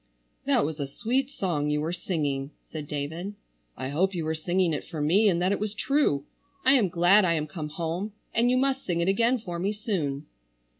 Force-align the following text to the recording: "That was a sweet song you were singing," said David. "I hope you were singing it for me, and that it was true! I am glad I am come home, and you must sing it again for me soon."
"That 0.45 0.65
was 0.65 0.79
a 0.79 0.87
sweet 0.87 1.29
song 1.29 1.69
you 1.69 1.79
were 1.79 1.93
singing," 1.93 2.49
said 2.71 2.87
David. 2.87 3.35
"I 3.77 3.89
hope 3.89 4.15
you 4.15 4.25
were 4.25 4.33
singing 4.33 4.73
it 4.73 4.83
for 4.83 4.99
me, 4.99 5.29
and 5.29 5.39
that 5.43 5.51
it 5.51 5.59
was 5.59 5.75
true! 5.75 6.25
I 6.65 6.71
am 6.73 6.89
glad 6.89 7.23
I 7.23 7.33
am 7.33 7.45
come 7.45 7.69
home, 7.69 8.13
and 8.33 8.49
you 8.49 8.57
must 8.57 8.83
sing 8.83 8.99
it 9.01 9.07
again 9.07 9.37
for 9.37 9.59
me 9.59 9.71
soon." 9.71 10.25